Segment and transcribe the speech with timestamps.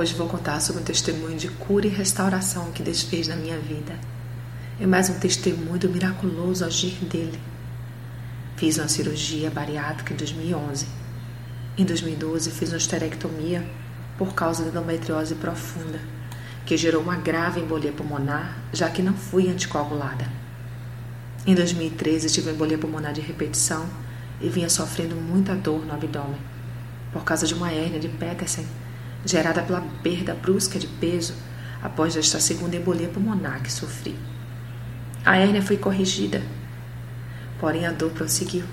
[0.00, 3.58] Hoje vou contar sobre um testemunho de cura e restauração que Deus fez na minha
[3.58, 3.92] vida.
[4.80, 7.38] É mais um testemunho do miraculoso agir dele.
[8.56, 10.86] Fiz uma cirurgia bariátrica em 2011.
[11.76, 13.62] Em 2012, fiz uma esterectomia
[14.16, 16.00] por causa da endometriose profunda,
[16.64, 20.26] que gerou uma grave embolia pulmonar, já que não fui anticoagulada.
[21.46, 23.86] Em 2013, tive embolia pulmonar de repetição
[24.40, 26.40] e vinha sofrendo muita dor no abdômen,
[27.12, 28.64] por causa de uma hérnia de Petersen
[29.24, 31.34] gerada pela perda brusca de peso
[31.82, 34.16] após esta segunda embolia pulmonar que sofri.
[35.24, 36.42] A hérnia foi corrigida,
[37.58, 38.64] porém a dor prosseguiu.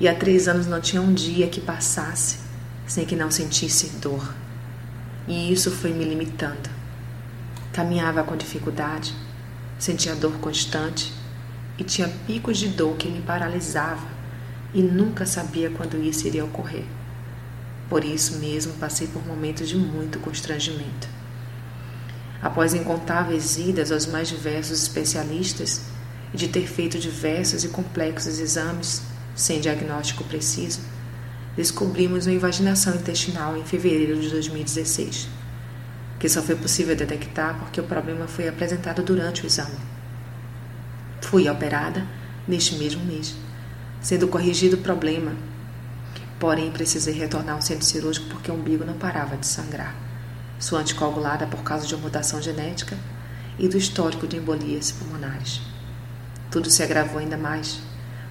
[0.00, 2.38] E há três anos não tinha um dia que passasse
[2.86, 4.34] sem que não sentisse dor.
[5.26, 6.70] E isso foi me limitando.
[7.72, 9.14] Caminhava com dificuldade,
[9.78, 11.12] sentia dor constante
[11.76, 14.06] e tinha picos de dor que me paralisava
[14.72, 16.84] e nunca sabia quando isso iria ocorrer.
[17.88, 21.08] Por isso mesmo passei por momentos de muito constrangimento.
[22.42, 25.82] Após incontáveis idas aos mais diversos especialistas
[26.32, 29.02] e de ter feito diversos e complexos exames
[29.34, 30.80] sem diagnóstico preciso,
[31.56, 35.28] descobrimos uma invaginação intestinal em fevereiro de 2016,
[36.20, 39.78] que só foi possível detectar porque o problema foi apresentado durante o exame.
[41.22, 42.06] Fui operada
[42.46, 43.34] neste mesmo mês,
[44.00, 45.32] sendo corrigido o problema
[46.38, 49.94] Porém, precisei retornar ao centro cirúrgico porque o umbigo não parava de sangrar.
[50.58, 52.96] Sou anticoagulada por causa de uma mutação genética
[53.58, 55.60] e do histórico de embolias pulmonares.
[56.50, 57.80] Tudo se agravou ainda mais,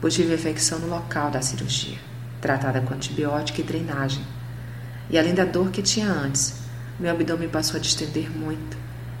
[0.00, 1.98] pois tive infecção no local da cirurgia,
[2.40, 4.24] tratada com antibiótico e drenagem.
[5.10, 6.54] E além da dor que tinha antes,
[6.98, 8.76] meu abdômen passou a distender muito,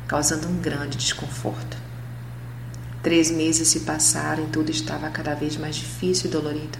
[0.06, 1.76] causando um grande desconforto.
[3.02, 6.78] Três meses se passaram e tudo estava cada vez mais difícil e dolorido.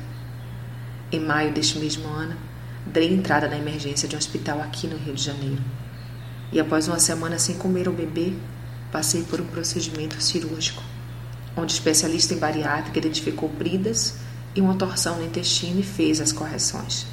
[1.12, 2.36] Em maio deste mesmo ano,
[2.86, 5.62] dei entrada na emergência de um hospital aqui no Rio de Janeiro.
[6.52, 8.36] E após uma semana sem comer ou beber,
[8.92, 10.82] passei por um procedimento cirúrgico,
[11.56, 14.18] onde o especialista em bariátrica identificou bridas
[14.54, 17.06] e uma torção no intestino e fez as correções.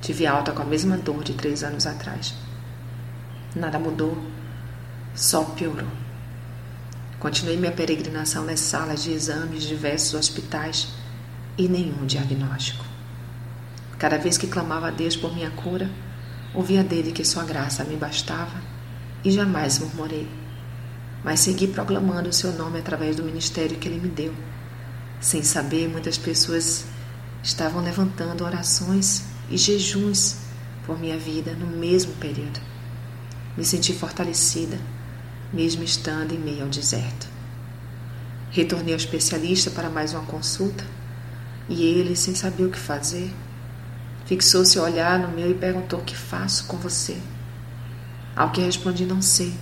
[0.00, 2.34] Tive alta com a mesma dor de três anos atrás.
[3.54, 4.16] Nada mudou,
[5.14, 5.88] só piorou.
[7.18, 10.88] Continuei minha peregrinação nas salas de exames de diversos hospitais
[11.58, 12.89] e nenhum diagnóstico.
[14.00, 15.90] Cada vez que clamava a Deus por minha cura,
[16.54, 18.58] ouvia dele que sua graça me bastava
[19.22, 20.26] e jamais murmurei,
[21.22, 24.34] mas segui proclamando o seu nome através do ministério que ele me deu.
[25.20, 26.86] Sem saber, muitas pessoas
[27.42, 30.38] estavam levantando orações e jejuns
[30.86, 32.58] por minha vida no mesmo período.
[33.54, 34.78] Me senti fortalecida,
[35.52, 37.28] mesmo estando em meio ao deserto.
[38.50, 40.86] Retornei ao especialista para mais uma consulta
[41.68, 43.30] e ele, sem saber o que fazer,
[44.30, 47.16] fixou seu olhar no meu e perguntou: que faço com você?
[48.36, 49.52] Ao que respondi: Não sei.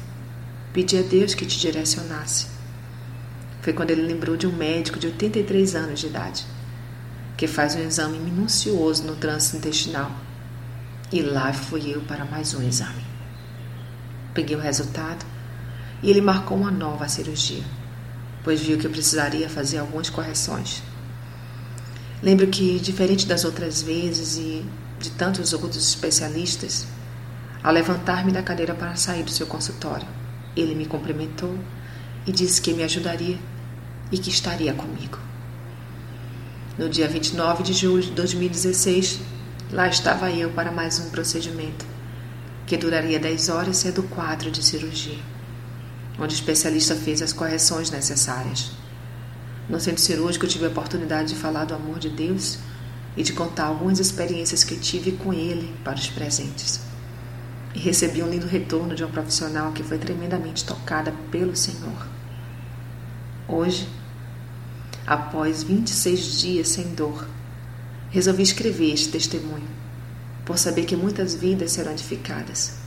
[0.74, 2.48] Pedi a Deus que te direcionasse.
[3.62, 6.46] Foi quando ele lembrou de um médico de 83 anos de idade,
[7.34, 10.10] que faz um exame minucioso no trânsito intestinal.
[11.10, 13.02] E lá fui eu para mais um exame.
[14.34, 15.24] Peguei o resultado
[16.02, 17.64] e ele marcou uma nova cirurgia,
[18.44, 20.82] pois viu que eu precisaria fazer algumas correções.
[22.22, 24.64] Lembro que, diferente das outras vezes e
[24.98, 26.86] de tantos outros especialistas,
[27.62, 30.06] ao levantar-me da cadeira para sair do seu consultório,
[30.56, 31.56] ele me cumprimentou
[32.26, 33.38] e disse que me ajudaria
[34.10, 35.18] e que estaria comigo.
[36.76, 39.20] No dia 29 de julho de 2016,
[39.72, 41.86] lá estava eu para mais um procedimento,
[42.66, 45.18] que duraria 10 horas, sendo quatro de cirurgia,
[46.18, 48.72] onde o especialista fez as correções necessárias.
[49.68, 52.58] No centro cirúrgico, eu tive a oportunidade de falar do amor de Deus
[53.16, 56.80] e de contar algumas experiências que tive com Ele para os presentes.
[57.74, 62.06] E recebi um lindo retorno de uma profissional que foi tremendamente tocada pelo Senhor.
[63.46, 63.86] Hoje,
[65.06, 67.28] após 26 dias sem dor,
[68.10, 69.68] resolvi escrever este testemunho,
[70.46, 72.78] por saber que muitas vidas serão edificadas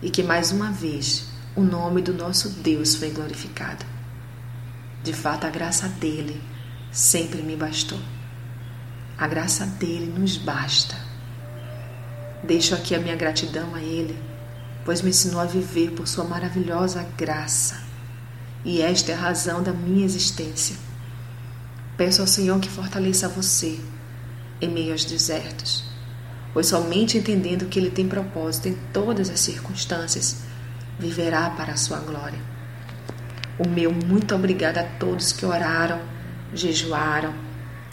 [0.00, 3.84] e que mais uma vez o nome do nosso Deus foi glorificado.
[5.02, 6.40] De fato, a graça dele
[6.92, 7.98] sempre me bastou.
[9.18, 10.96] A graça dele nos basta.
[12.44, 14.18] Deixo aqui a minha gratidão a ele,
[14.84, 17.82] pois me ensinou a viver por sua maravilhosa graça.
[18.64, 20.76] E esta é a razão da minha existência.
[21.96, 23.78] Peço ao Senhor que fortaleça você
[24.60, 25.84] em meio aos desertos,
[26.52, 30.42] pois somente entendendo que Ele tem propósito em todas as circunstâncias,
[30.98, 32.38] viverá para a sua glória.
[33.64, 36.00] O meu muito obrigada a todos que oraram,
[36.52, 37.32] jejuaram,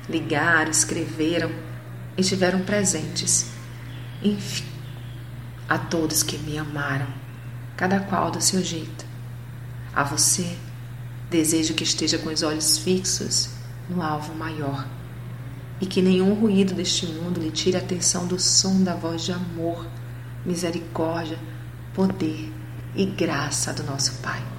[0.10, 1.51] ligaram, escreveram
[2.18, 3.51] e estiveram presentes.
[4.24, 4.66] Enfim,
[5.68, 7.06] a todos que me amaram,
[7.77, 9.06] cada qual do seu jeito.
[9.94, 10.57] A você,
[11.30, 13.51] desejo que esteja com os olhos fixos
[13.88, 14.88] no alvo maior
[15.80, 19.33] e que nenhum ruído deste mundo lhe tire a atenção do som da voz de
[19.33, 19.86] amor,
[20.44, 21.38] misericórdia,
[21.94, 22.51] poder
[22.95, 24.59] e graça do nosso Pai.